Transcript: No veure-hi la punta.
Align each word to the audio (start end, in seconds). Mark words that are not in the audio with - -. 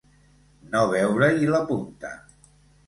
No 0.71 0.81
veure-hi 0.95 1.53
la 1.53 1.63
punta. 1.71 2.17